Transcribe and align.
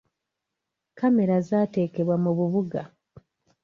Kamera 0.97 1.35
zateekebwa 1.47 2.15
mu 2.23 2.31
bubuga. 2.37 2.81